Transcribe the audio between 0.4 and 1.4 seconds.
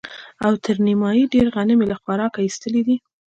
او تر نيمايي